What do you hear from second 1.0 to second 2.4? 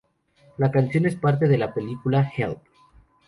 es parte de la película